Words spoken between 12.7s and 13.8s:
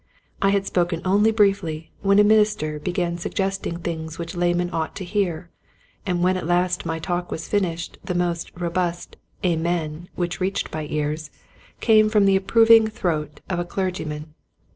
throat of a